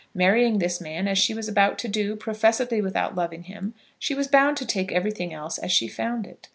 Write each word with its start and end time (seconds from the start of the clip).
Marrying 0.15 0.57
this 0.57 0.81
man, 0.81 1.07
as 1.07 1.19
she 1.19 1.31
was 1.31 1.47
about 1.47 1.77
to 1.77 1.87
do, 1.87 2.15
professedly 2.15 2.81
without 2.81 3.13
loving 3.13 3.43
him, 3.43 3.75
she 3.99 4.15
was 4.15 4.27
bound 4.27 4.57
to 4.57 4.65
take 4.65 4.91
everything 4.91 5.31
else 5.31 5.59
as 5.59 5.71
she 5.71 5.87
found 5.87 6.25
it. 6.25 6.49